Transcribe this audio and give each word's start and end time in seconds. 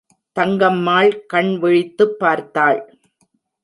தங்கம்மாள் 0.39 1.25
கண் 1.25 1.59
விழித்துப் 1.59 2.19
பார்த்தாள். 2.19 2.99